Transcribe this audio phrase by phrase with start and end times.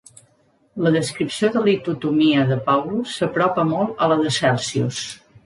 [0.85, 5.05] La descripció de litotomia de Paulus s'apropa molt a la de Celsius.